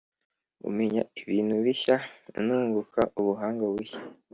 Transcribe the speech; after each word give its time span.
Umenya 0.69 1.01
ibintu 1.21 1.53
bishya 1.63 1.95
ununguka 2.39 3.01
ubuhanga 3.19 3.63
bushya 3.73 4.01